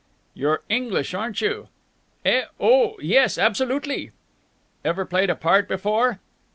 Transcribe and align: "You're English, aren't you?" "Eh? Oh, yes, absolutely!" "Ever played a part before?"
"You're 0.33 0.63
English, 0.67 1.13
aren't 1.13 1.41
you?" 1.41 1.67
"Eh? 2.25 2.45
Oh, 2.59 2.97
yes, 3.03 3.37
absolutely!" 3.37 4.09
"Ever 4.83 5.05
played 5.05 5.29
a 5.29 5.35
part 5.35 5.67
before?" 5.67 6.19